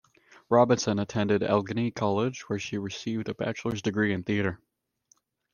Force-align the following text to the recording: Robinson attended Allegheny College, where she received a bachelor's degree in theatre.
Robinson 0.49 0.97
attended 0.97 1.43
Allegheny 1.43 1.91
College, 1.91 2.49
where 2.49 2.57
she 2.57 2.79
received 2.79 3.29
a 3.29 3.35
bachelor's 3.35 3.83
degree 3.83 4.13
in 4.13 4.23
theatre. 4.23 4.59